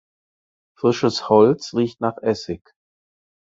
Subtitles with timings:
[0.79, 2.73] Frisches Holz riecht nach Essig.